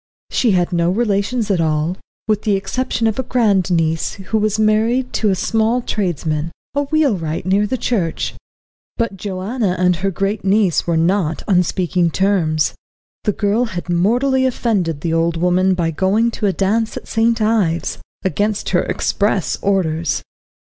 She 0.31 0.53
had 0.53 0.73
no 0.73 0.89
relations 0.89 1.51
at 1.51 1.61
all, 1.61 1.95
with 2.27 2.41
the 2.41 2.55
exception 2.55 3.05
of 3.05 3.19
a 3.19 3.21
grand 3.21 3.69
niece, 3.69 4.13
who 4.13 4.39
was 4.39 4.57
married 4.57 5.13
to 5.13 5.29
a 5.29 5.35
small 5.35 5.79
tradesman, 5.83 6.51
a 6.73 6.85
wheelwright 6.85 7.45
near 7.45 7.67
the 7.67 7.77
church. 7.77 8.33
But 8.97 9.15
Joanna 9.15 9.75
and 9.77 9.97
her 9.97 10.09
great 10.09 10.43
niece 10.43 10.87
were 10.87 10.97
not 10.97 11.43
on 11.47 11.61
speaking 11.61 12.09
terms. 12.09 12.73
The 13.25 13.31
girl 13.33 13.65
had 13.65 13.89
mortally 13.89 14.47
offended 14.47 15.01
the 15.01 15.13
old 15.13 15.37
woman 15.37 15.75
by 15.75 15.91
going 15.91 16.31
to 16.31 16.47
a 16.47 16.51
dance 16.51 16.97
at 16.97 17.07
St. 17.07 17.39
Ives, 17.39 17.99
against 18.25 18.69
her 18.69 18.81
express 18.81 19.59
orders. 19.61 20.23